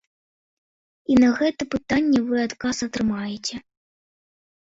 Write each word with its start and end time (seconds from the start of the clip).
І 1.11 1.17
на 1.23 1.29
гэта 1.39 1.61
пытанне 1.73 2.19
вы 2.31 2.35
адказ 2.47 2.77
атрымаеце. 2.87 3.55